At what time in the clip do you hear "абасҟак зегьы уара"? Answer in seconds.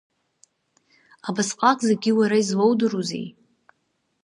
1.27-2.37